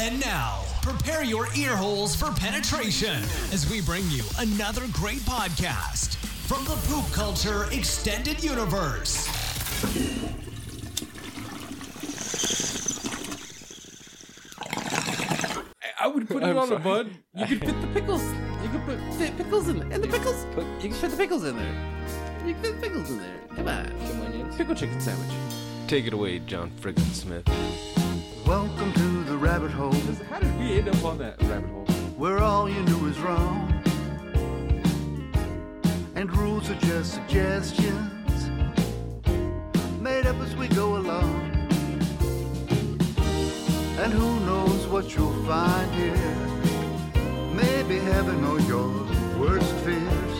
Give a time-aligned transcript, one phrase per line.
[0.00, 6.16] And now, prepare your ear holes for penetration as we bring you another great podcast
[6.46, 9.28] from the Poop Culture Extended Universe.
[16.00, 16.80] I would put it I'm on sorry.
[16.80, 17.10] a bud.
[17.34, 18.22] You could fit the pickles.
[18.62, 20.44] You could put fit pickles in and the pickles.
[20.54, 21.92] Put, you can fit the pickles in there.
[22.44, 23.40] You can fit the pickles in there.
[23.56, 24.54] Come on.
[24.56, 25.30] Pickle chicken sandwich.
[25.86, 27.48] Take it away, John Friggin Smith.
[28.46, 29.13] Welcome to the
[29.54, 29.92] rabbit hole,
[30.28, 31.84] How did we end up on that rabbit hole?
[32.16, 33.70] where all you knew is wrong.
[36.16, 38.50] And rules are just suggestions,
[40.00, 41.40] made up as we go along.
[44.02, 46.36] And who knows what you'll find here?
[47.54, 48.90] Maybe heaven or your
[49.38, 50.38] worst fears.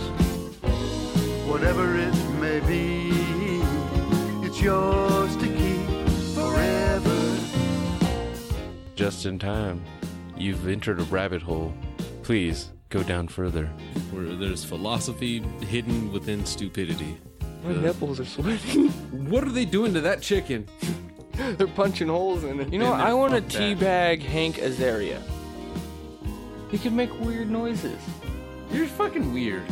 [1.47, 3.13] Whatever it may be,
[4.45, 5.24] it's yours
[9.05, 9.85] Just in time.
[10.35, 11.75] You've entered a rabbit hole.
[12.23, 13.67] Please go down further.
[14.11, 17.19] Where there's philosophy hidden within stupidity.
[17.65, 18.89] My nipples are sweating.
[19.29, 20.67] What are they doing to that chicken?
[21.59, 22.73] They're punching holes in it.
[22.73, 23.01] You know, what?
[23.01, 23.79] I want to fuck that.
[23.79, 25.21] teabag Hank Azaria.
[26.71, 28.01] He can make weird noises.
[28.73, 29.65] You're fucking weird.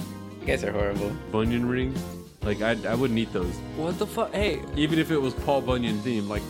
[0.42, 1.10] You guys are horrible.
[1.30, 1.98] Bunyan rings?
[2.42, 4.34] Like I, I wouldn't eat those, What the fuck?
[4.34, 6.28] Hey, even if it was Paul Bunyan themed.
[6.28, 6.42] Like,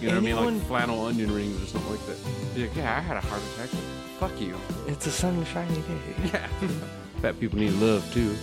[0.00, 0.56] you know what I mean?
[0.58, 2.18] Like flannel onion rings or something like that.
[2.54, 3.70] You're like, yeah, I had a heart attack.
[4.18, 4.56] Fuck you.
[4.86, 6.30] it's a sunshiny day.
[6.32, 6.48] Yeah.
[7.22, 8.36] Fat people need love too.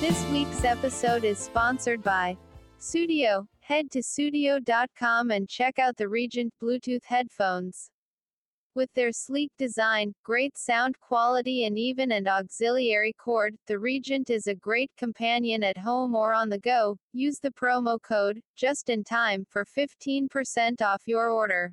[0.00, 2.36] This week's episode is sponsored by
[2.80, 3.46] Sudio.
[3.60, 7.90] Head to sudio.com and check out the Regent Bluetooth headphones.
[8.76, 14.46] With their sleek design, great sound quality, and even an auxiliary cord, the Regent is
[14.46, 16.98] a great companion at home or on the go.
[17.10, 21.72] Use the promo code just in time for 15% off your order.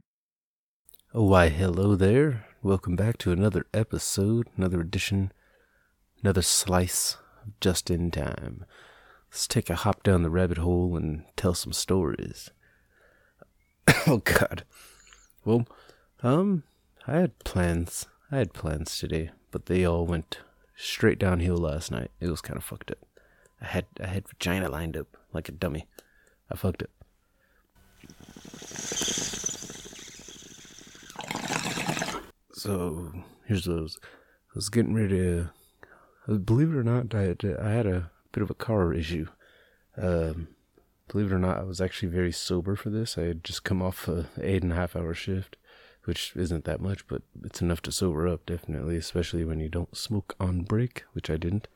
[1.13, 2.45] Oh, why, hello there.
[2.61, 5.33] Welcome back to another episode, another edition,
[6.21, 8.63] another slice of Just in Time.
[9.29, 12.49] Let's take a hop down the rabbit hole and tell some stories.
[14.07, 14.63] oh, God.
[15.43, 15.67] Well,
[16.21, 16.63] um,
[17.05, 18.07] I had plans.
[18.31, 20.39] I had plans today, but they all went
[20.75, 22.11] straight downhill last night.
[22.19, 22.97] It was kind of fucked up.
[23.61, 25.87] I had I had vagina lined up like a dummy.
[26.49, 26.89] I fucked up.
[32.53, 33.11] So
[33.45, 33.99] here's those.
[34.03, 35.49] I was getting ready to.
[36.45, 39.27] Believe it or not, I had, I had a bit of a car issue.
[39.97, 40.47] Um,
[41.09, 43.17] believe it or not, I was actually very sober for this.
[43.17, 45.57] I had just come off a eight and a half hour shift,
[46.05, 49.95] which isn't that much, but it's enough to sober up, definitely, especially when you don't
[49.95, 51.67] smoke on break, which I didn't.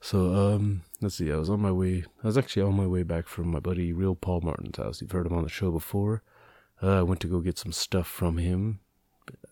[0.00, 3.02] So, um, let's see, I was on my way, I was actually on my way
[3.02, 5.00] back from my buddy Real Paul Martin's house.
[5.00, 6.22] You've heard him on the show before.
[6.82, 8.80] Uh, I went to go get some stuff from him,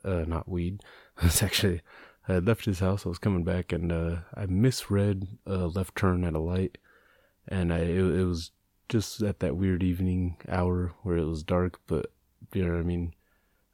[0.05, 0.83] uh, not weed.
[1.23, 1.83] It's actually,
[2.29, 3.05] I had left his house.
[3.05, 6.79] I was coming back, and uh, I misread a left turn at a light,
[7.47, 8.51] and I it, it was
[8.89, 12.13] just at that weird evening hour where it was dark, but
[12.53, 13.15] you know what I mean.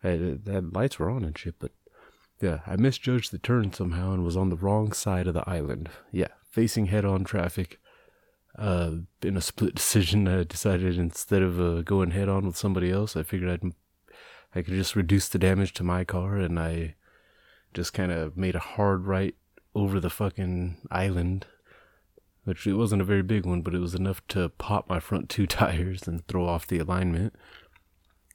[0.02, 1.72] That lights were on and shit, but
[2.40, 5.88] yeah, I misjudged the turn somehow and was on the wrong side of the island.
[6.12, 7.80] Yeah, facing head-on traffic.
[8.56, 8.92] Uh,
[9.22, 13.22] in a split decision, I decided instead of uh, going head-on with somebody else, I
[13.22, 13.72] figured I'd
[14.54, 16.94] I could just reduce the damage to my car, and I
[17.74, 19.34] just kind of made a hard right
[19.74, 21.46] over the fucking island,
[22.44, 25.28] which it wasn't a very big one, but it was enough to pop my front
[25.28, 27.34] two tires and throw off the alignment.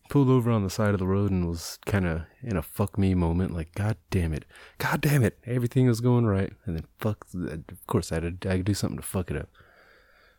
[0.09, 2.97] Pulled over on the side of the road and was kind of in a fuck
[2.97, 4.45] me moment, like God damn it,
[4.77, 8.51] God damn it, everything was going right, and then fuck, of course I had to,
[8.51, 9.49] I do something to fuck it up.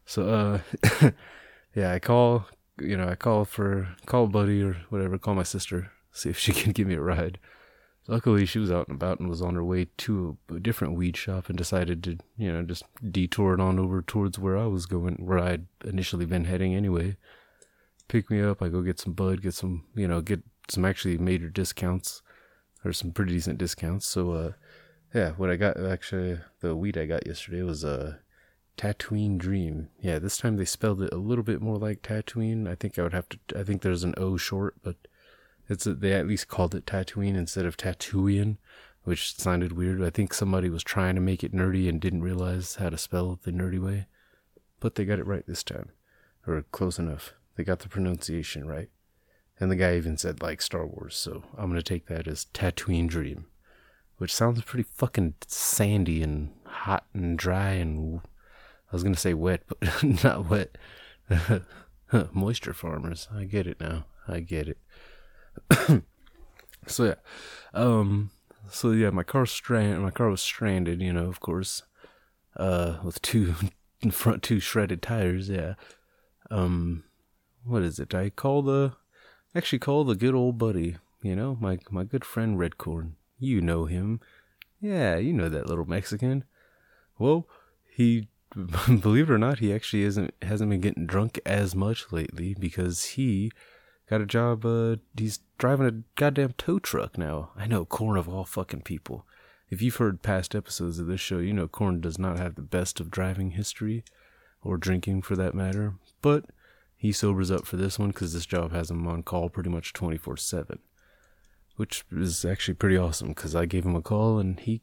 [0.05, 0.63] So
[1.03, 1.11] uh,
[1.75, 2.47] yeah, I call
[2.81, 6.53] you know, I call for call buddy or whatever, call my sister, see if she
[6.55, 7.39] can give me a ride.
[8.07, 11.17] Luckily, she was out and about and was on her way to a different weed
[11.17, 14.85] shop and decided to, you know, just detour it on over towards where I was
[14.85, 17.17] going, where I'd initially been heading anyway.
[18.09, 21.19] Pick me up, I go get some bud, get some, you know, get some actually
[21.19, 22.23] major discounts
[22.85, 24.07] or some pretty decent discounts.
[24.07, 24.53] So, uh,
[25.15, 28.17] yeah, what I got actually, the weed I got yesterday was uh,
[28.77, 29.89] Tatooine Dream.
[30.01, 32.69] Yeah, this time they spelled it a little bit more like Tatooine.
[32.69, 33.39] I think I would have to.
[33.57, 34.97] I think there's an O short, but
[35.69, 38.59] it's a, they at least called it Tatooine instead of Tatooine,
[39.05, 40.03] which sounded weird.
[40.03, 43.33] I think somebody was trying to make it nerdy and didn't realize how to spell
[43.33, 44.07] it the nerdy way,
[44.81, 45.91] but they got it right this time,
[46.47, 47.35] or close enough.
[47.57, 48.91] They got the pronunciation right,
[49.61, 51.17] and the guy even said like Star Wars.
[51.17, 53.47] So I'm gonna take that as Tatooine Dream,
[54.19, 58.21] which sounds pretty fucking sandy and hot and dry and
[58.91, 60.77] I was gonna say wet, but not wet.
[62.33, 63.29] Moisture farmers.
[63.35, 64.07] I get it now.
[64.29, 64.79] I get it.
[66.87, 67.15] so yeah,
[67.73, 68.31] um,
[68.71, 71.01] so yeah, my car strand, my car was stranded.
[71.01, 71.83] You know, of course,
[72.57, 73.55] uh, with two
[74.11, 75.49] front two shredded tires.
[75.49, 75.75] Yeah.
[76.51, 77.05] Um,
[77.65, 78.15] what is it?
[78.15, 78.93] I call the,
[79.55, 80.97] actually call the good old buddy.
[81.23, 83.13] You know, my my good friend Redcorn.
[83.39, 84.21] You know him.
[84.81, 86.45] Yeah, you know that little Mexican.
[87.19, 87.49] Well,
[87.91, 92.55] he believe it or not, he actually isn't hasn't been getting drunk as much lately
[92.59, 93.51] because he
[94.09, 94.65] got a job.
[94.65, 97.51] Uh, he's driving a goddamn tow truck now.
[97.57, 99.27] I know, corn of all fucking people.
[99.71, 102.63] If you've heard past episodes of this show, you know Corn does not have the
[102.63, 104.05] best of driving history,
[104.63, 105.95] or drinking for that matter.
[106.23, 106.45] But
[107.05, 109.93] he sobers up for this one because this job has him on call pretty much
[109.93, 110.79] twenty four seven,
[111.77, 113.29] which is actually pretty awesome.
[113.29, 114.81] Because I gave him a call and he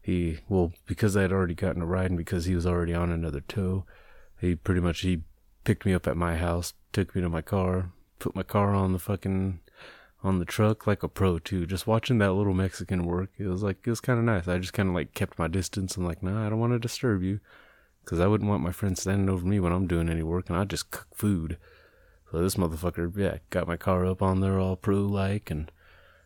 [0.00, 3.12] he well because I had already gotten a ride and because he was already on
[3.12, 3.84] another tow,
[4.40, 5.20] he pretty much he
[5.64, 8.94] picked me up at my house, took me to my car, put my car on
[8.94, 9.60] the fucking
[10.24, 11.66] on the truck like a pro too.
[11.66, 14.48] Just watching that little Mexican work, it was like it was kind of nice.
[14.48, 16.78] I just kind of like kept my distance and like, nah, I don't want to
[16.78, 17.40] disturb you,
[18.10, 20.58] because I wouldn't want my friends standing over me when I'm doing any work and
[20.58, 21.58] I just cook food.
[22.28, 25.70] So this motherfucker, yeah, got my car up on there all pro like and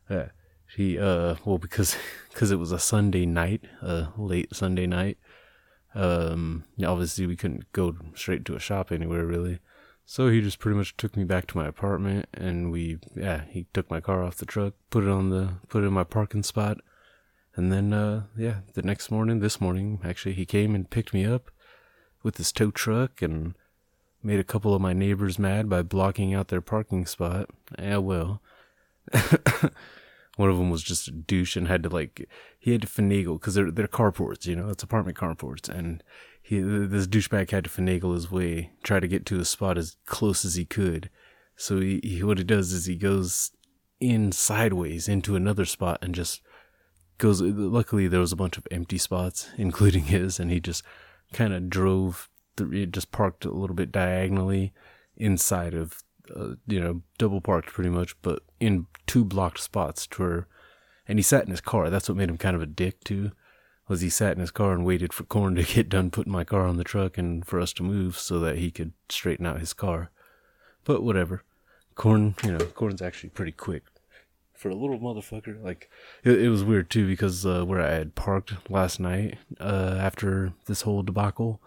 [0.08, 0.28] yeah,
[0.74, 1.94] he uh well because
[2.32, 5.18] because it was a Sunday night, uh late Sunday night.
[5.94, 9.58] Um, obviously we couldn't go straight to a shop anywhere really.
[10.06, 13.66] So he just pretty much took me back to my apartment and we yeah, he
[13.74, 16.44] took my car off the truck, put it on the put it in my parking
[16.44, 16.78] spot.
[17.54, 21.26] And then uh yeah, the next morning, this morning actually he came and picked me
[21.26, 21.50] up
[22.24, 23.54] with his tow truck and
[24.24, 27.50] made a couple of my neighbors mad by blocking out their parking spot.
[27.78, 28.40] Yeah, well.
[30.36, 32.28] One of them was just a douche and had to like
[32.58, 36.02] he had to finagle because they're they're carports, you know, it's apartment carports, and
[36.42, 39.96] he this douchebag had to finagle his way, try to get to a spot as
[40.06, 41.08] close as he could.
[41.56, 43.52] So he, he what he does is he goes
[44.00, 46.40] in sideways into another spot and just
[47.18, 47.40] goes.
[47.40, 50.82] Luckily, there was a bunch of empty spots, including his, and he just
[51.32, 52.28] kind of drove.
[52.56, 54.72] through, it just parked a little bit diagonally
[55.16, 56.04] inside of
[56.34, 60.46] uh, you know, double parked pretty much, but in two blocked spots to where,
[61.06, 61.90] and he sat in his car.
[61.90, 63.32] That's what made him kind of a dick too,
[63.88, 66.44] was he sat in his car and waited for Corn to get done putting my
[66.44, 69.60] car on the truck and for us to move so that he could straighten out
[69.60, 70.10] his car.
[70.84, 71.42] But whatever.
[71.94, 73.84] Corn, you know, Corn's actually pretty quick.
[74.54, 75.90] For a little motherfucker, like
[76.22, 80.52] it, it was weird too because uh, where I had parked last night uh, after
[80.66, 81.60] this whole debacle,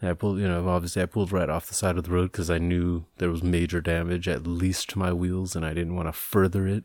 [0.00, 2.32] and I pulled, you know, obviously I pulled right off the side of the road
[2.32, 5.94] because I knew there was major damage, at least to my wheels, and I didn't
[5.94, 6.84] want to further it.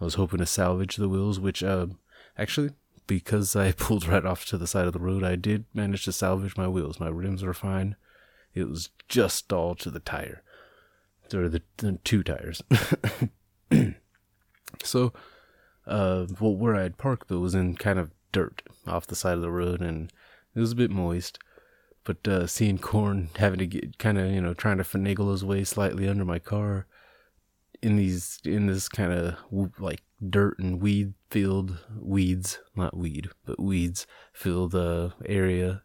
[0.00, 1.88] I was hoping to salvage the wheels, which, uh,
[2.38, 2.70] actually,
[3.06, 6.12] because I pulled right off to the side of the road, I did manage to
[6.12, 6.98] salvage my wheels.
[6.98, 7.96] My rims were fine.
[8.54, 10.42] It was just all to the tire,
[11.34, 12.62] or the, the two tires.
[14.82, 15.12] so,
[15.86, 19.34] uh, well, where I had parked though was in kind of dirt off the side
[19.34, 20.12] of the road, and
[20.54, 21.38] it was a bit moist.
[22.04, 25.44] But uh, seeing Corn having to get kind of you know trying to finagle his
[25.44, 26.86] way slightly under my car
[27.82, 29.36] in these in this kind of
[29.78, 35.82] like dirt and weed filled weeds, not weed, but weeds filled uh, area.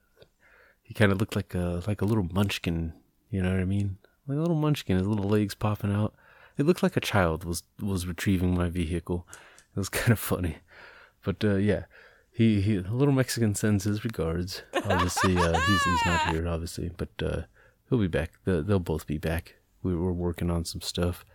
[0.81, 2.93] He kind of looked like a like a little munchkin.
[3.29, 3.97] You know what I mean?
[4.27, 6.15] Like a little munchkin, his little legs popping out.
[6.59, 9.25] It looked like a child was was retrieving my vehicle.
[9.75, 10.57] It was kind of funny,
[11.23, 11.85] but uh, yeah,
[12.31, 14.63] he, he little Mexican sends his regards.
[14.73, 17.41] Obviously, uh, he's he's not here, obviously, but uh,
[17.89, 18.31] he'll be back.
[18.43, 19.55] The, they'll both be back.
[19.83, 21.25] We were working on some stuff,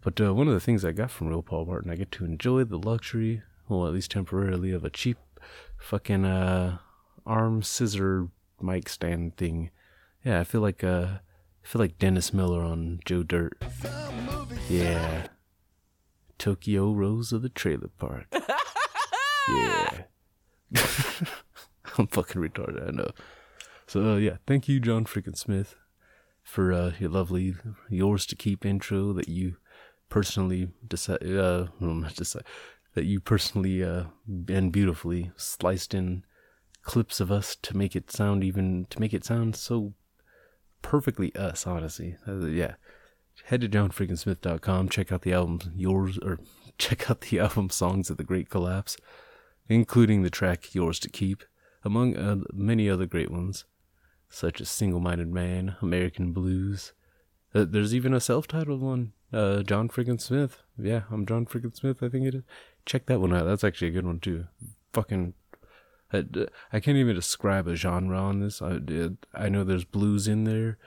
[0.00, 2.24] but uh, one of the things I got from Real Paul Martin, I get to
[2.24, 5.18] enjoy the luxury, well, at least temporarily, of a cheap,
[5.76, 6.78] fucking uh,
[7.26, 8.28] arm scissor
[8.60, 9.70] mic stand thing.
[10.24, 11.18] Yeah, I feel like uh,
[11.70, 13.62] feel like Dennis Miller on Joe Dirt.
[14.68, 15.28] Yeah,
[16.36, 18.26] Tokyo Rose of the Trailer Park.
[19.48, 20.02] Yeah.
[21.98, 23.10] I'm fucking retarded, I know.
[23.88, 25.74] So uh, yeah, thank you, John freaking Smith,
[26.44, 27.56] for uh, your lovely
[27.88, 29.56] yours to keep intro that you
[30.08, 32.44] personally decide, uh, not decide,
[32.94, 34.04] that you personally uh,
[34.48, 36.24] and beautifully sliced in
[36.82, 39.94] clips of us to make it sound even to make it sound so
[40.82, 41.66] perfectly us.
[41.66, 42.74] Honestly, uh, yeah.
[43.44, 46.40] Head to johnfreakinsmith.com, check out the album yours or
[46.78, 48.96] check out the album songs of the Great Collapse
[49.70, 51.44] including the track Yours to Keep,
[51.84, 53.64] among uh, many other great ones,
[54.28, 56.92] such as Single Minded Man, American Blues.
[57.54, 60.58] Uh, there's even a self titled one, uh, John Friggin Smith.
[60.76, 62.42] Yeah, I'm John Friggin Smith, I think it is.
[62.84, 63.46] Check that one out.
[63.46, 64.46] That's actually a good one, too.
[64.92, 65.34] Fucking.
[66.12, 66.24] I,
[66.72, 68.60] I can't even describe a genre on this.
[68.60, 68.80] I,
[69.34, 70.78] I know there's blues in there,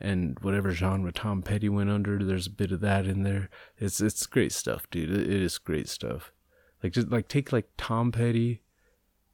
[0.00, 3.50] and whatever genre Tom Petty went under, there's a bit of that in there.
[3.78, 5.10] It's it's great stuff, dude.
[5.10, 6.32] It, is great stuff.
[6.82, 8.62] Like just like take like Tom Petty,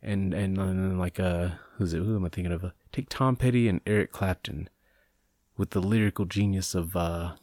[0.03, 1.99] and and, and like uh who's it?
[1.99, 2.73] Who am I thinking of?
[2.93, 4.69] Take Tom Petty and Eric Clapton,
[5.57, 7.35] with the lyrical genius of uh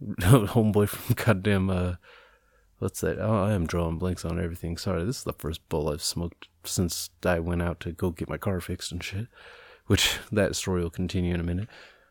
[0.20, 1.94] homeboy from goddamn uh
[2.78, 3.18] what's that?
[3.18, 4.76] Oh, I am drawing blanks on everything.
[4.76, 8.28] Sorry, this is the first bowl I've smoked since I went out to go get
[8.28, 9.26] my car fixed and shit.
[9.86, 11.68] Which that story will continue in a minute.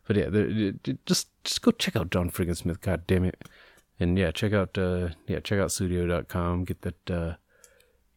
[0.07, 0.71] But yeah,
[1.05, 2.79] just just go check out John Friggin Smith.
[2.79, 3.43] God damn it,
[3.99, 6.63] and yeah, check out uh yeah check out Sudio.com.
[6.65, 7.35] Get that uh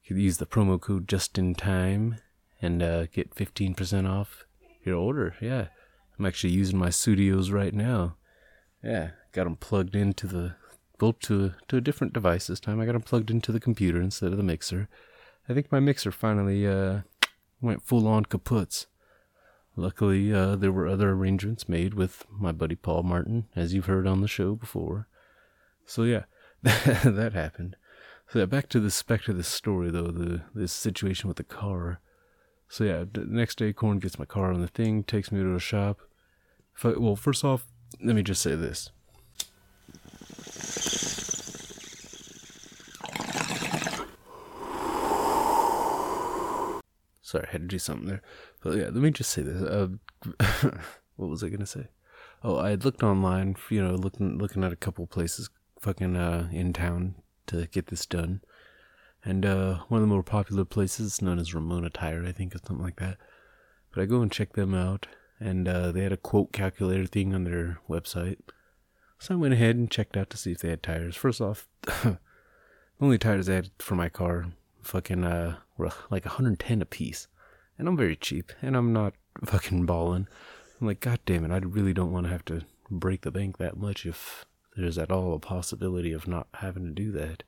[0.05, 2.17] use the promo code just in time
[2.61, 4.45] and uh get fifteen percent off
[4.85, 5.35] your order.
[5.40, 5.69] Yeah,
[6.19, 8.17] I'm actually using my Sudios right now.
[8.85, 10.57] Yeah, got them plugged into the
[11.00, 12.81] well to to a different device this time.
[12.81, 14.88] I got them plugged into the computer instead of the mixer.
[15.49, 17.00] I think my mixer finally uh
[17.61, 18.87] went full on kaputs.
[19.76, 24.09] Luckily, uh, there were other arrangements made with my buddy Paul Martin, as you've heard
[24.09, 25.07] on the show before.
[25.87, 26.25] So yeah,
[26.62, 27.76] that happened.
[28.28, 31.45] So yeah, back to the spec of this story though, the this situation with the
[31.45, 32.00] car.
[32.69, 35.55] So yeah, the next day, Corn gets my car on the thing, takes me to
[35.55, 36.00] a shop.
[36.83, 37.67] I, well, first off,
[38.02, 38.90] let me just say this.
[47.29, 48.23] Sorry, I had to do something there.
[48.63, 49.61] But yeah, let me just say this.
[49.61, 49.89] Uh,
[51.17, 51.89] what was I gonna say?
[52.43, 56.49] Oh, I had looked online, you know, looking looking at a couple places, fucking uh,
[56.51, 57.17] in town
[57.49, 58.41] to get this done,
[59.23, 62.61] and uh, one of the more popular places known as Ramona Tire, I think, or
[62.67, 63.19] something like that.
[63.93, 65.07] But I go and check them out,
[65.39, 68.39] and uh, they had a quote calculator thing on their website.
[69.19, 71.15] So I went ahead and checked out to see if they had tires.
[71.15, 72.19] First off, the
[73.03, 74.47] only tires I had for my car
[74.83, 77.29] fucking uh like 110 a piece.
[77.79, 80.27] And I'm very cheap and I'm not fucking balling.
[80.81, 83.59] I'm like, God damn it, I really don't want to have to break the bank
[83.59, 84.45] that much if
[84.77, 87.43] there's at all a possibility of not having to do that.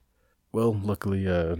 [0.53, 1.57] Well, luckily, uh,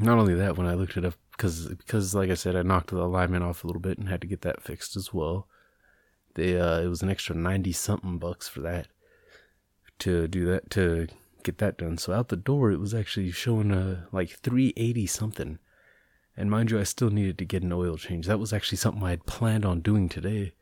[0.00, 2.90] not only that, when I looked it up, because because like I said, I knocked
[2.90, 5.46] the alignment off a little bit and had to get that fixed as well.
[6.34, 8.88] They uh, it was an extra ninety something bucks for that
[10.00, 11.06] to do that to
[11.42, 11.98] get that done.
[11.98, 15.58] So out the door, it was actually showing a like 380 something.
[16.36, 18.26] And mind you, I still needed to get an oil change.
[18.26, 20.54] That was actually something I had planned on doing today.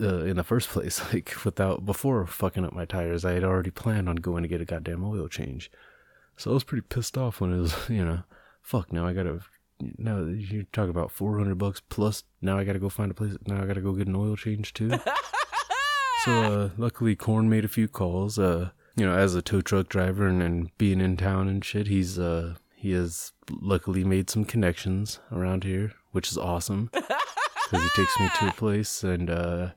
[0.00, 3.70] Uh, in the first place, like without before fucking up my tires, I had already
[3.70, 5.70] planned on going to get a goddamn oil change.
[6.36, 8.22] So I was pretty pissed off when it was, you know,
[8.62, 8.92] fuck.
[8.92, 9.40] Now I gotta,
[9.98, 12.22] now you talk about four hundred bucks plus.
[12.40, 13.36] Now I gotta go find a place.
[13.46, 14.90] Now I gotta go get an oil change too.
[16.24, 18.38] so uh, luckily, Corn made a few calls.
[18.38, 21.86] Uh, you know, as a tow truck driver and, and being in town and shit,
[21.86, 26.90] he's uh he has luckily made some connections around here, which is awesome.
[27.70, 29.68] Because he takes me to a place and uh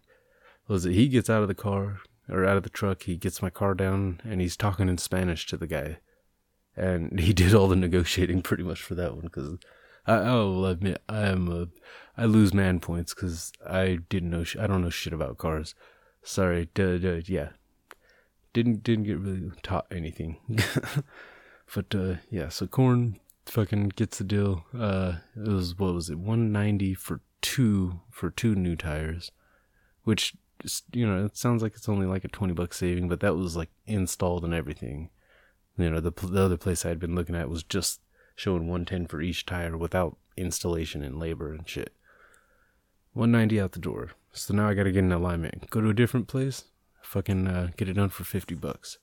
[0.68, 3.42] was it he gets out of the car or out of the truck, he gets
[3.42, 6.00] my car down and he's talking in Spanish to the guy.
[6.75, 9.58] And he did all the negotiating pretty much for that one because
[10.06, 11.68] I, I will admit I am a
[12.18, 15.75] I lose man points because I didn't know sh- I don't know shit about cars.
[16.24, 17.50] Sorry, duh, duh, yeah,
[18.53, 20.38] didn't didn't get really taught anything.
[21.75, 24.65] but uh, yeah, so corn fucking gets the deal.
[24.77, 29.31] Uh, it was what was it, one ninety for two for two new tires,
[30.03, 30.36] which
[30.93, 33.57] you know it sounds like it's only like a twenty buck saving, but that was
[33.57, 35.10] like installed and everything.
[35.77, 38.01] You know the the other place I had been looking at was just
[38.36, 41.93] showing one ten for each tire without installation and labor and shit.
[43.13, 44.12] One ninety out the door.
[44.31, 45.69] So now I got to get an alignment.
[45.69, 46.63] Go to a different place
[47.03, 48.98] fucking uh, get it done for 50 bucks.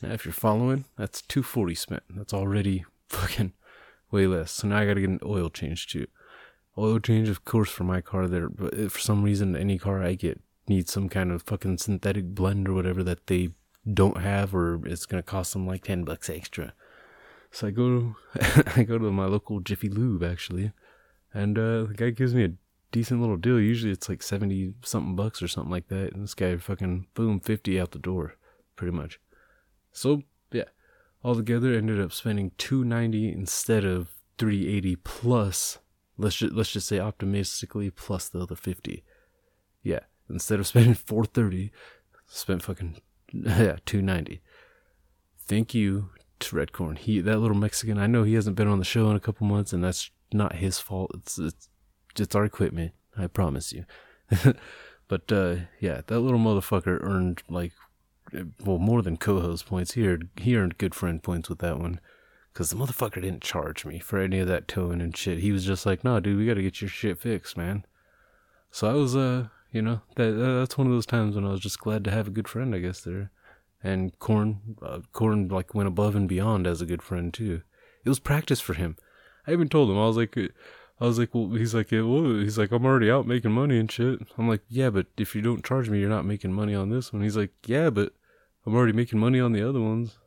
[0.00, 2.02] Now, if you're following, that's 240 spent.
[2.10, 3.52] That's already fucking
[4.10, 4.50] way less.
[4.52, 6.06] So now I gotta get an oil change too.
[6.76, 10.14] Oil change, of course, for my car there, but for some reason, any car I
[10.14, 13.50] get needs some kind of fucking synthetic blend or whatever that they
[13.92, 16.72] don't have, or it's gonna cost them like 10 bucks extra.
[17.50, 18.16] So I go,
[18.76, 20.72] I go to my local Jiffy Lube actually,
[21.34, 22.52] and uh, the guy gives me a
[22.92, 23.58] decent little deal.
[23.58, 26.12] Usually it's like 70 something bucks or something like that.
[26.12, 28.36] And this guy fucking boom, 50 out the door,
[28.76, 29.18] pretty much.
[29.90, 30.22] So,
[30.52, 30.64] yeah,
[31.24, 35.78] altogether ended up spending 290 instead of 380 plus,
[36.16, 39.02] let's just, let's just say optimistically, plus the other 50.
[39.82, 41.72] Yeah, instead of spending 430,
[42.26, 43.00] spent fucking,
[43.32, 44.40] yeah, 290.
[45.38, 46.98] Thank you to Redcorn.
[46.98, 49.46] He, that little Mexican, I know he hasn't been on the show in a couple
[49.46, 51.10] months and that's not his fault.
[51.14, 51.68] It's, it's
[52.20, 52.92] it's our equipment.
[53.16, 53.84] I promise you.
[55.08, 57.72] but uh, yeah, that little motherfucker earned like
[58.64, 59.92] well more than co-host points.
[59.92, 62.00] He earned, he earned good friend points with that one.
[62.54, 65.38] Cause the motherfucker didn't charge me for any of that towing and shit.
[65.38, 67.86] He was just like, "No, dude, we gotta get your shit fixed, man."
[68.70, 71.60] So I was, uh, you know that that's one of those times when I was
[71.60, 73.30] just glad to have a good friend, I guess there.
[73.82, 77.62] And Corn, uh, Corn like went above and beyond as a good friend too.
[78.04, 78.96] It was practice for him.
[79.46, 80.36] I even told him I was like,
[81.02, 83.90] I was like, well, he's like, well, he's like, I'm already out making money and
[83.90, 84.20] shit.
[84.38, 87.12] I'm like, yeah, but if you don't charge me, you're not making money on this
[87.12, 87.22] one.
[87.22, 88.12] He's like, yeah, but
[88.64, 90.18] I'm already making money on the other ones.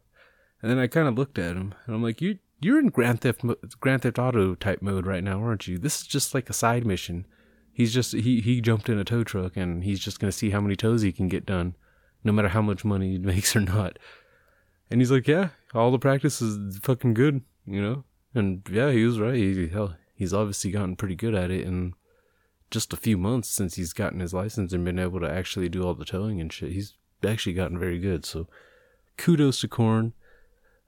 [0.61, 3.21] And then I kind of looked at him and I'm like, you, you're in Grand
[3.21, 3.41] Theft,
[3.79, 5.77] Grand Theft Auto type mode right now, aren't you?
[5.77, 7.25] This is just like a side mission.
[7.71, 10.49] He's just, he, he jumped in a tow truck and he's just going to see
[10.49, 11.75] how many tows he can get done,
[12.21, 13.97] no matter how much money he makes or not.
[14.91, 18.03] And he's like, yeah, all the practice is fucking good, you know?
[18.33, 19.35] And yeah, he was right.
[19.35, 21.93] He, hell, he's obviously gotten pretty good at it in
[22.71, 25.83] just a few months since he's gotten his license and been able to actually do
[25.83, 26.71] all the towing and shit.
[26.71, 28.25] He's actually gotten very good.
[28.25, 28.47] So
[29.17, 30.13] kudos to Corn.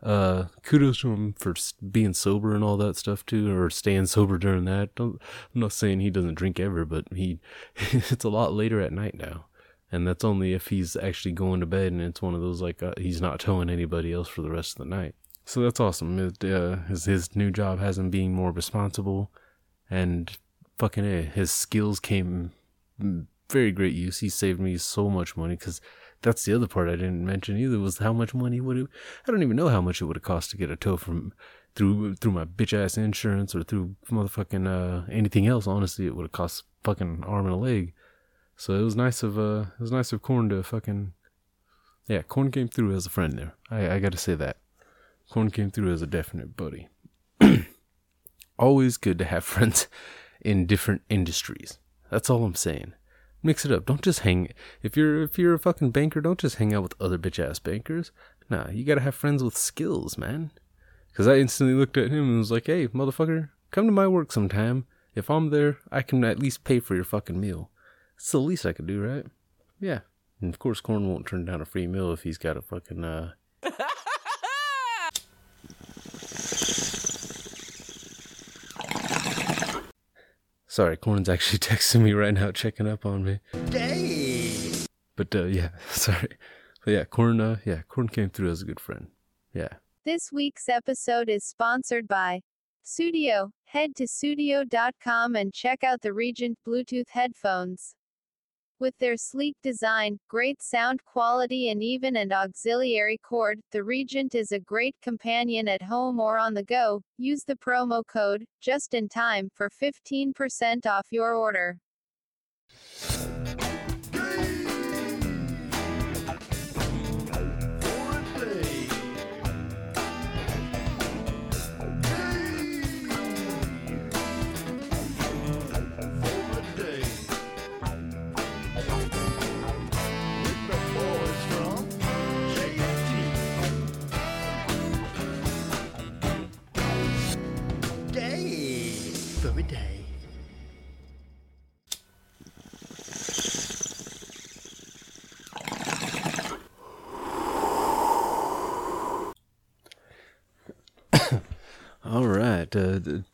[0.01, 1.55] Uh, kudos to him for
[1.91, 4.93] being sober and all that stuff too, or staying sober during that.
[4.95, 5.19] Don't,
[5.53, 7.39] I'm not saying he doesn't drink ever, but he,
[7.75, 9.45] it's a lot later at night now.
[9.91, 12.83] And that's only if he's actually going to bed and it's one of those like,
[12.83, 15.15] uh, he's not towing anybody else for the rest of the night.
[15.47, 16.19] So that's awesome.
[16.19, 19.31] It, uh, his, his new job has him being more responsible
[19.89, 20.29] and
[20.77, 22.51] fucking A, his skills came
[23.49, 24.19] very great use.
[24.19, 25.79] He saved me so much money because
[26.21, 28.87] that's the other part I didn't mention either was how much money would it,
[29.25, 31.31] I don't even know how much it would have cost to get a tow from
[31.75, 35.65] through through my bitch ass insurance or through motherfucking uh anything else.
[35.65, 37.93] Honestly, it would have cost fucking arm and a leg.
[38.57, 41.13] So it was nice of uh it was nice of Corn to fucking
[42.09, 43.53] yeah, Corn came through as a friend there.
[43.71, 44.57] I I got to say that.
[45.29, 46.87] Corn came through as a definite buddy.
[48.59, 49.87] Always good to have friends
[50.41, 51.79] in different industries.
[52.09, 52.93] That's all I'm saying.
[53.43, 53.85] Mix it up.
[53.85, 54.49] Don't just hang.
[54.81, 57.59] If you're if you're a fucking banker, don't just hang out with other bitch ass
[57.59, 58.11] bankers.
[58.49, 60.51] Nah, you gotta have friends with skills, man.
[61.13, 64.31] Cause I instantly looked at him and was like, "Hey, motherfucker, come to my work
[64.31, 64.85] sometime.
[65.15, 67.71] If I'm there, I can at least pay for your fucking meal.
[68.15, 69.25] It's the least I could do, right?
[69.79, 70.01] Yeah.
[70.41, 73.03] And of course, Corn won't turn down a free meal if he's got a fucking
[73.03, 73.33] uh."
[80.77, 83.39] Sorry, Corn's actually texting me right now, checking up on me.
[83.71, 84.85] Dang.
[85.15, 86.37] But uh, yeah, sorry.
[86.85, 87.41] But yeah, Corn.
[87.41, 89.07] Uh, yeah, Corn came through as a good friend.
[89.55, 89.69] Yeah.
[90.05, 92.41] This week's episode is sponsored by
[92.85, 93.49] Sudio.
[93.65, 97.95] Head to sudio.com and check out the Regent Bluetooth headphones.
[98.79, 104.51] With their sleek design, great sound quality and even an auxiliary cord, the Regent is
[104.51, 107.01] a great companion at home or on the go.
[107.17, 111.79] Use the promo code, just in time, for 15% off your order.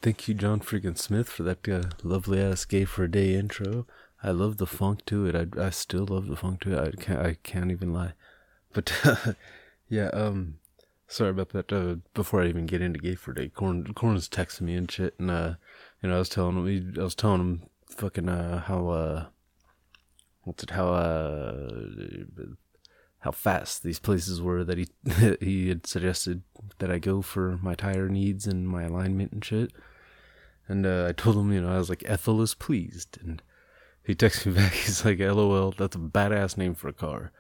[0.02, 3.86] Thank you, John freaking Smith, for that uh, lovely ass "Gay for a Day" intro.
[4.24, 5.36] I love the funk to it.
[5.36, 6.80] I, I still love the funk to it.
[6.80, 8.14] I can't I can't even lie.
[8.72, 9.34] But uh,
[9.90, 10.60] yeah, um,
[11.08, 11.72] sorry about that.
[11.72, 14.90] Uh, before I even get into "Gay for a Day," Corn Corn's texting me and
[14.90, 15.56] shit, and uh,
[16.02, 19.26] you know, I was telling him, I was telling him, fucking uh, how uh,
[20.44, 20.72] what's it?
[20.72, 21.70] How uh,
[23.24, 24.88] how fast these places were that he
[25.40, 26.42] he had suggested
[26.80, 29.72] that I go for my tire needs and my alignment and shit.
[30.68, 33.18] And uh, I told him, you know, I was like, Ethel is pleased.
[33.22, 33.42] And
[34.04, 37.32] he texts me back, he's like, LOL, that's a badass name for a car.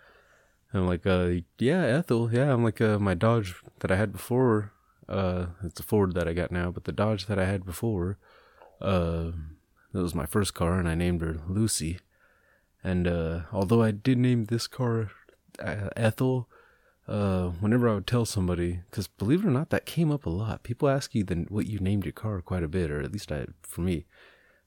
[0.71, 2.53] And I'm like, uh, yeah, Ethel, yeah.
[2.53, 4.71] I'm like, uh, my Dodge that I had before,
[5.09, 8.17] uh, it's a Ford that I got now, but the Dodge that I had before,
[8.81, 9.31] uh,
[9.91, 11.99] that was my first car, and I named her Lucy.
[12.83, 15.11] And uh, although I did name this car
[15.59, 16.49] uh, Ethel,
[17.07, 20.29] uh, whenever I would tell somebody, because believe it or not, that came up a
[20.29, 20.63] lot.
[20.63, 23.31] People ask you then what you named your car quite a bit, or at least
[23.31, 24.05] I, for me.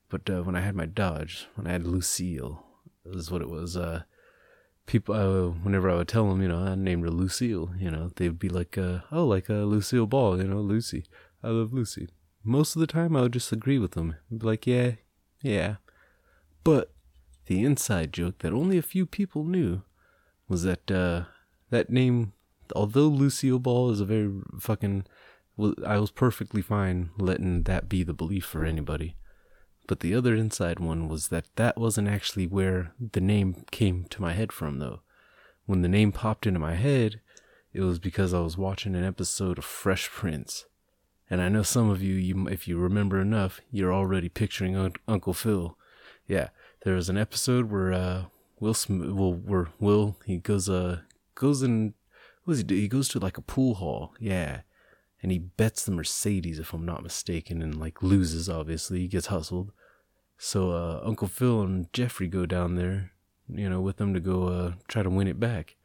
[0.09, 2.63] But uh, when I had my Dodge, when I had Lucille,
[3.05, 3.75] is what it was.
[3.75, 4.03] Uh,
[4.85, 8.11] people, uh, whenever I would tell them, you know, I named her Lucille, you know,
[8.15, 11.05] they'd be like, uh, oh, like uh, Lucille Ball, you know, Lucy.
[11.43, 12.07] I love Lucy.
[12.43, 14.15] Most of the time, I would just agree with them.
[14.35, 14.91] Be like, yeah,
[15.41, 15.75] yeah.
[16.63, 16.93] But
[17.47, 19.83] the inside joke that only a few people knew
[20.47, 21.23] was that uh,
[21.69, 22.33] that name,
[22.75, 25.05] although Lucille Ball is a very fucking,
[25.85, 29.15] I was perfectly fine letting that be the belief for anybody.
[29.87, 34.21] But the other inside one was that that wasn't actually where the name came to
[34.21, 35.01] my head from, though.
[35.65, 37.21] When the name popped into my head,
[37.73, 40.65] it was because I was watching an episode of Fresh Prince.
[41.29, 44.93] And I know some of you, you if you remember enough, you're already picturing Un-
[45.07, 45.77] Uncle Phil.
[46.25, 46.49] Yeah,
[46.83, 48.23] there was an episode where uh,
[48.59, 51.01] Will Smith, well, Will he goes uh
[51.35, 51.93] goes in,
[52.43, 52.75] what does he do?
[52.75, 54.13] He goes to like a pool hall.
[54.19, 54.61] Yeah,
[55.21, 58.49] and he bets the Mercedes, if I'm not mistaken, and like loses.
[58.49, 59.71] Obviously, he gets hustled.
[60.37, 63.11] So uh, Uncle Phil and Jeffrey go down there,
[63.47, 65.75] you know, with them to go uh, try to win it back.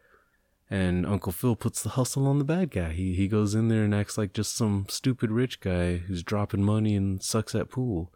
[0.71, 2.93] And Uncle Phil puts the hustle on the bad guy.
[2.93, 6.63] He he goes in there and acts like just some stupid rich guy who's dropping
[6.63, 8.11] money and sucks at pool.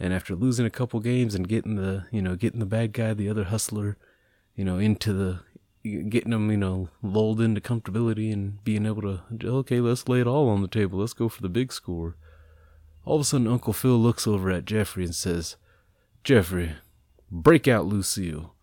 [0.00, 3.14] And after losing a couple games and getting the you know getting the bad guy,
[3.14, 3.96] the other hustler,
[4.54, 5.40] you know, into the
[5.84, 10.26] getting him you know lulled into comfortability and being able to okay, let's lay it
[10.26, 10.98] all on the table.
[11.00, 12.16] Let's go for the big score.
[13.04, 15.56] All of a sudden, Uncle Phil looks over at Jeffrey and says,
[16.24, 16.72] "Jeffrey,
[17.30, 18.54] break out Lucille."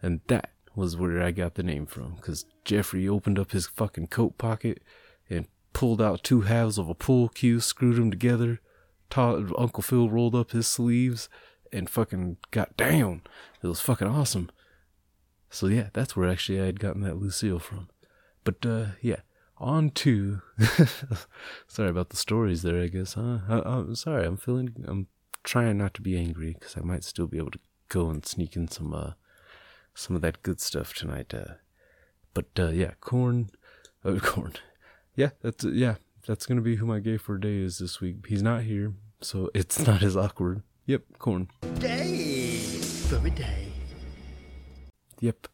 [0.00, 4.06] And that was where I got the name from, because Jeffrey opened up his fucking
[4.06, 4.80] coat pocket
[5.28, 8.60] and pulled out two halves of a pool cue, screwed them together.
[9.10, 11.28] Todd, Uncle Phil rolled up his sleeves
[11.72, 13.22] and fucking got down.
[13.62, 14.50] It was fucking awesome.
[15.50, 17.88] So yeah, that's where actually I had gotten that Lucille from.
[18.44, 19.20] But uh, yeah,
[19.58, 20.42] on to.
[21.66, 22.82] sorry about the stories there.
[22.82, 23.38] I guess, huh?
[23.48, 24.26] I, I'm sorry.
[24.26, 24.84] I'm feeling.
[24.86, 25.06] I'm
[25.42, 28.54] trying not to be angry because I might still be able to go and sneak
[28.54, 29.12] in some uh
[29.94, 31.34] some of that good stuff tonight.
[31.34, 31.54] Uh,
[32.34, 33.50] but uh, yeah, corn,
[34.04, 34.54] uh, corn.
[35.16, 35.96] Yeah, that's yeah,
[36.28, 38.26] that's gonna be who my gay for a day is this week.
[38.26, 40.62] He's not here, so it's not as awkward.
[40.84, 41.48] Yep, corn.
[41.78, 42.56] Day
[43.08, 43.72] for a day.
[45.20, 45.48] Yep,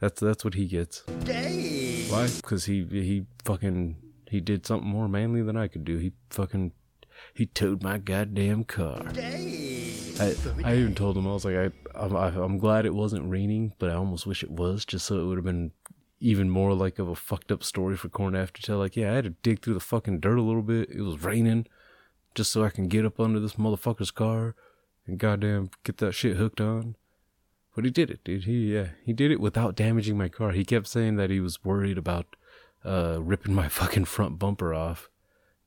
[0.00, 1.02] that's that's what he gets.
[1.24, 2.06] Day.
[2.08, 2.28] Why?
[2.28, 3.96] Because he he fucking
[4.30, 5.98] he did something more manly than I could do.
[5.98, 6.72] He fucking
[7.34, 9.02] he towed my goddamn car.
[9.12, 9.92] Day.
[10.20, 13.28] I, I even told him I was like I I'm, I- I'm glad it wasn't
[13.28, 15.72] raining, but I almost wish it was, just so it would have been
[16.22, 18.78] even more like of a fucked up story for Corn to to tell.
[18.78, 20.88] Like, yeah, I had to dig through the fucking dirt a little bit.
[20.88, 21.66] It was raining,
[22.34, 24.54] just so I can get up under this motherfucker's car
[25.06, 26.96] and goddamn get that shit hooked on.
[27.74, 28.44] But he did it, dude.
[28.44, 30.52] He yeah, he did it without damaging my car.
[30.52, 32.36] He kept saying that he was worried about
[32.84, 35.10] uh ripping my fucking front bumper off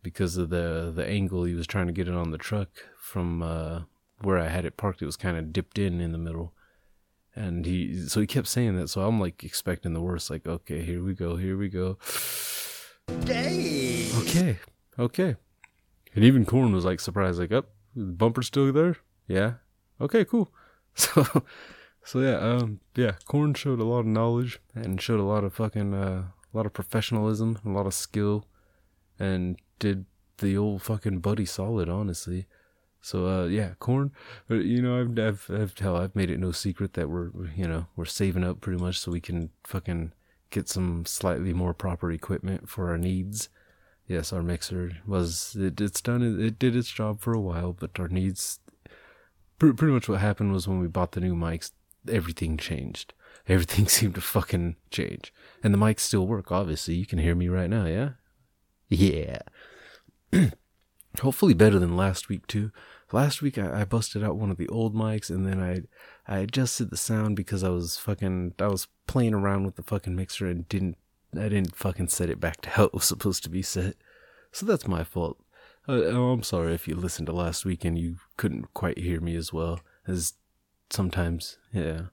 [0.01, 3.43] because of the the angle he was trying to get it on the truck from
[3.43, 3.81] uh
[4.21, 5.01] where I had it parked.
[5.01, 6.53] It was kind of dipped in in the middle.
[7.35, 8.89] And he, so he kept saying that.
[8.89, 10.29] So I'm like expecting the worst.
[10.29, 11.97] Like, okay, here we go, here we go.
[13.25, 14.07] Day.
[14.21, 14.59] Okay,
[14.97, 15.35] okay.
[16.13, 18.97] And even Corn was like surprised, like, up, the bumper's still there?
[19.27, 19.55] Yeah.
[19.99, 20.49] Okay, cool.
[20.97, 21.25] So,
[22.05, 25.53] so yeah, um, yeah, Corn showed a lot of knowledge and showed a lot of
[25.53, 28.45] fucking, uh, a lot of professionalism, a lot of skill,
[29.19, 30.05] and did
[30.37, 32.45] the old fucking buddy solid, honestly.
[33.05, 34.11] So, uh, yeah, Corn,
[34.49, 37.67] uh, you know, I've, I've, I've, hell, I've made it no secret that we're, you
[37.67, 40.13] know, we're saving up pretty much so we can fucking
[40.49, 43.49] get some slightly more proper equipment for our needs
[44.07, 47.73] yes, our mixer was it, it's done it, it did its job for a while,
[47.73, 48.59] but our needs
[49.59, 51.71] pre- pretty much what happened was when we bought the new mics,
[52.09, 53.13] everything changed.
[53.47, 56.51] Everything seemed to fucking change, and the mics still work.
[56.51, 57.85] Obviously, you can hear me right now.
[57.85, 58.09] Yeah,
[58.89, 59.39] yeah.
[61.21, 62.71] Hopefully better than last week too.
[63.11, 65.81] Last week I, I busted out one of the old mics and then I
[66.27, 70.15] I adjusted the sound because I was fucking I was playing around with the fucking
[70.15, 70.97] mixer and didn't
[71.35, 73.95] I didn't fucking set it back to how it was supposed to be set.
[74.51, 75.37] So that's my fault.
[75.87, 79.21] Uh, oh, I'm sorry if you listened to last week and you couldn't quite hear
[79.21, 80.33] me as well as
[80.89, 81.59] sometimes.
[81.71, 82.07] Yeah,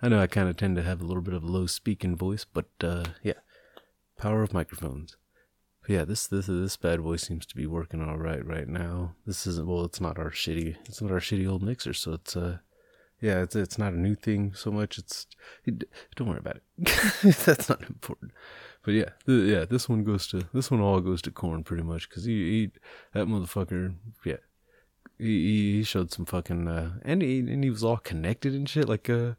[0.00, 2.16] I know I kind of tend to have a little bit of a low speaking
[2.16, 3.34] voice, but uh, yeah,
[4.16, 5.16] power of microphones.
[5.82, 9.14] But yeah, this this this bad boy seems to be working all right right now.
[9.26, 12.36] This isn't well, it's not our shitty, it's not our shitty old mixer, so it's
[12.36, 12.58] uh,
[13.20, 14.98] yeah, it's it's not a new thing so much.
[14.98, 15.26] It's
[15.64, 15.84] it,
[16.16, 16.62] don't worry about it.
[17.44, 18.32] That's not important.
[18.82, 21.82] But yeah, th- yeah, this one goes to this one all goes to corn pretty
[21.82, 22.70] much because he, he
[23.12, 24.36] that motherfucker yeah
[25.18, 28.88] he he showed some fucking uh and he and he was all connected and shit
[28.88, 29.32] like uh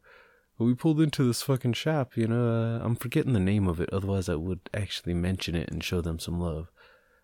[0.64, 3.90] we pulled into this fucking shop you know uh, I'm forgetting the name of it
[3.92, 6.72] otherwise I would actually mention it and show them some love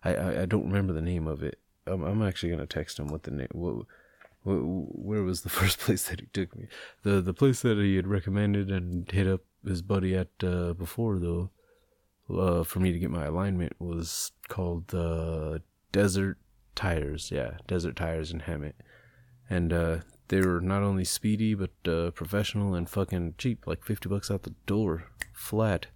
[0.04, 3.08] I I, I don't remember the name of it I'm I'm actually gonna text him
[3.08, 3.86] what the name what
[4.42, 6.66] wh- where was the first place that he took me?
[7.02, 11.18] The the place that he had recommended and hit up his buddy at uh, before
[11.18, 11.50] though,
[12.30, 15.58] uh, for me to get my alignment was called uh,
[15.92, 16.38] Desert
[16.74, 17.30] Tires.
[17.30, 18.74] Yeah, Desert Tires in Hemet,
[19.48, 19.98] and uh,
[20.28, 24.42] they were not only speedy but uh, professional and fucking cheap, like fifty bucks out
[24.44, 25.86] the door, flat.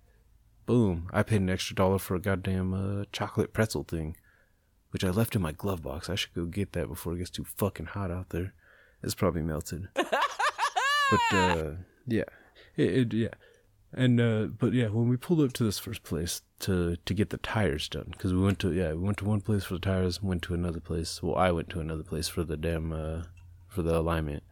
[0.66, 1.08] Boom!
[1.12, 4.16] I paid an extra dollar for a goddamn uh, chocolate pretzel thing.
[4.90, 6.08] which I left in my glove box.
[6.10, 8.52] I should go get that before it gets too fucking hot out there.
[9.02, 9.88] It's probably melted.
[9.94, 11.70] but uh,
[12.06, 12.24] yeah,
[12.76, 13.34] it, it yeah,
[13.92, 17.30] and uh, but yeah, when we pulled up to this first place to to get
[17.30, 19.80] the tires done, because we went to yeah we went to one place for the
[19.80, 21.22] tires, went to another place.
[21.22, 23.22] Well, I went to another place for the damn uh,
[23.72, 24.42] for the alignment.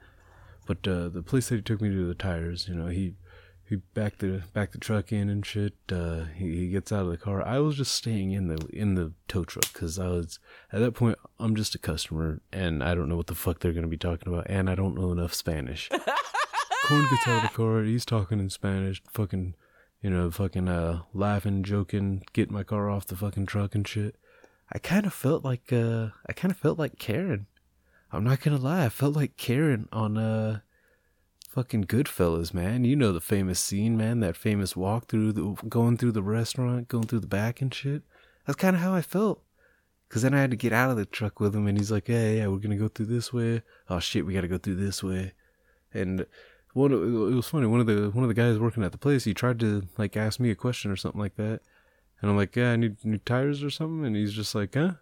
[0.67, 3.15] But uh, the police said he took me to the tires, you know, he
[3.71, 5.75] he backed the backed the truck in and shit.
[5.91, 7.41] Uh, he, he gets out of the car.
[7.41, 10.41] I was just staying in the in the tow truck because I was
[10.73, 13.73] at that point I'm just a customer and I don't know what the fuck they're
[13.73, 15.89] gonna be talking about, and I don't know enough Spanish.
[16.87, 17.85] Corn gets out of the car.
[17.85, 19.55] He's talking in Spanish, fucking,
[20.03, 24.17] you know, fucking uh, laughing, joking, getting my car off the fucking truck and shit.
[24.73, 27.47] I kind of felt like uh, I kind of felt like Karen.
[28.13, 30.61] I'm not gonna lie, I felt like Karen on uh
[31.49, 32.85] fucking Goodfellas, man.
[32.85, 34.21] You know the famous scene, man.
[34.21, 38.03] That famous walk through the going through the restaurant, going through the back and shit.
[38.47, 39.43] That's kind of how I felt.
[40.09, 42.09] Cause then I had to get out of the truck with him, and he's like,
[42.09, 43.63] "Hey, yeah, we're gonna go through this way.
[43.89, 45.35] Oh shit, we gotta go through this way."
[45.95, 46.27] And
[46.73, 46.97] one, it
[47.35, 47.67] was funny.
[47.67, 50.17] One of the one of the guys working at the place, he tried to like
[50.17, 51.61] ask me a question or something like that,
[52.21, 54.95] and I'm like, "Yeah, I need new tires or something," and he's just like, "Huh."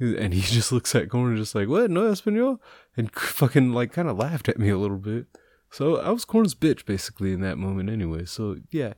[0.00, 1.90] And he just looks at Corn and just like, what?
[1.90, 2.60] No Espanol?
[2.96, 5.26] And fucking like kind of laughed at me a little bit.
[5.70, 8.24] So I was Corn's bitch basically in that moment anyway.
[8.24, 8.94] So yeah,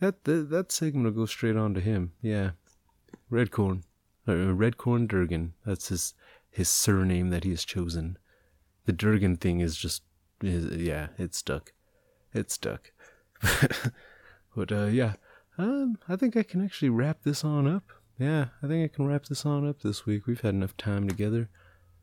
[0.00, 2.12] that that, that segment will go straight on to him.
[2.22, 2.52] Yeah,
[3.28, 3.84] Red Corn,
[4.26, 5.52] uh, Red Corn Durgan.
[5.66, 6.14] That's his
[6.50, 8.16] his surname that he has chosen.
[8.86, 10.02] The Durgan thing is just,
[10.42, 11.72] is, yeah, it's stuck.
[12.32, 12.90] It's stuck.
[14.56, 15.14] but uh, yeah,
[15.58, 17.84] um, I think I can actually wrap this on up.
[18.18, 20.26] Yeah, I think I can wrap this on up this week.
[20.26, 21.48] We've had enough time together.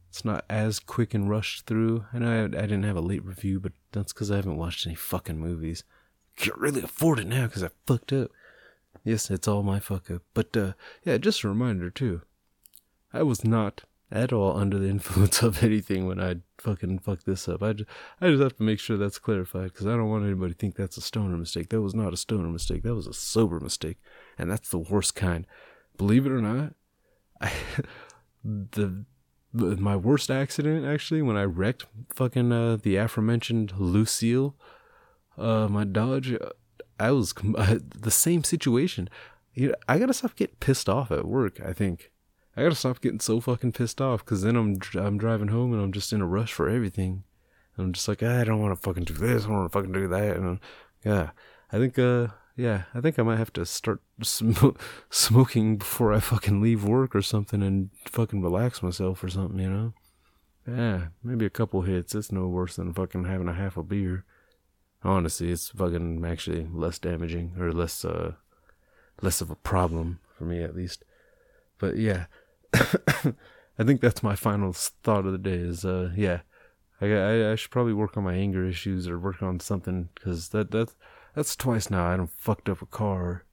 [0.09, 2.05] It's not as quick and rushed through.
[2.13, 4.85] I know I, I didn't have a late review, but that's because I haven't watched
[4.87, 5.83] any fucking movies.
[6.37, 8.31] Can't really afford it now because I fucked up.
[9.03, 10.21] Yes, it's all my fuck up.
[10.33, 10.73] But uh,
[11.03, 12.21] yeah, just a reminder too.
[13.13, 17.49] I was not at all under the influence of anything when I fucking fucked this
[17.49, 17.61] up.
[17.61, 17.89] I just,
[18.21, 20.75] I just have to make sure that's clarified because I don't want anybody to think
[20.75, 21.69] that's a stoner mistake.
[21.69, 22.83] That was not a stoner mistake.
[22.83, 23.97] That was a sober mistake,
[24.37, 25.45] and that's the worst kind.
[25.97, 26.73] Believe it or not,
[27.41, 27.51] I,
[28.43, 29.05] the
[29.55, 34.55] my worst accident actually when I wrecked fucking uh, the aforementioned Lucille,
[35.37, 36.35] uh, my Dodge.
[36.99, 39.09] I was the same situation.
[39.53, 41.59] You know, I gotta stop getting pissed off at work.
[41.65, 42.11] I think
[42.57, 45.81] I gotta stop getting so fucking pissed off because then I'm I'm driving home and
[45.81, 47.23] I'm just in a rush for everything.
[47.77, 49.43] And I'm just like ah, I don't want to fucking do this.
[49.43, 50.37] I don't want to fucking do that.
[50.37, 50.59] And
[51.03, 51.31] yeah,
[51.71, 54.69] I think uh yeah, I think I might have to start sm-
[55.09, 59.69] smoking before I fucking leave work or something and fucking relax myself or something, you
[59.69, 59.93] know?
[60.67, 62.15] Yeah, maybe a couple hits.
[62.15, 64.25] It's no worse than fucking having a half a beer.
[65.03, 68.33] Honestly, it's fucking actually less damaging or less uh
[69.21, 71.03] less of a problem for me at least.
[71.77, 72.25] But yeah,
[72.73, 75.53] I think that's my final thought of the day.
[75.53, 76.39] Is uh yeah,
[76.99, 80.49] I I, I should probably work on my anger issues or work on something because
[80.49, 80.95] that that's
[81.35, 83.45] that's twice now I done fucked up a car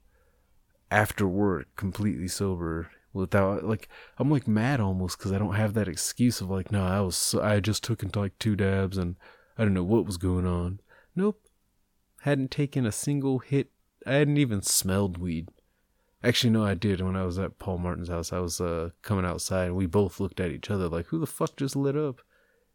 [0.89, 5.87] after work, completely sober, without like I'm like mad almost because I don't have that
[5.87, 9.15] excuse of like, no, I was I just took into like two dabs and
[9.57, 10.79] I don't know what was going on.
[11.15, 11.41] Nope,
[12.21, 13.69] hadn't taken a single hit.
[14.05, 15.49] I hadn't even smelled weed.
[16.23, 18.31] Actually, no, I did when I was at Paul Martin's house.
[18.31, 21.27] I was uh, coming outside and we both looked at each other like, who the
[21.27, 22.21] fuck just lit up?